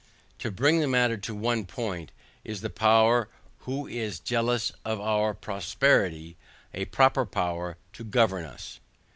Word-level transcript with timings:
To 0.39 0.49
bring 0.49 0.79
the 0.79 0.87
matter 0.87 1.15
to 1.15 1.35
one 1.35 1.63
point. 1.67 2.11
Is 2.43 2.61
the 2.61 2.71
power 2.71 3.29
who 3.59 3.85
is 3.85 4.19
jealous 4.19 4.71
of 4.83 4.99
our 4.99 5.35
prosperity, 5.35 6.37
a 6.73 6.85
proper 6.85 7.23
power 7.23 7.77
to 7.93 8.03
govern 8.03 8.45
us? 8.45 8.79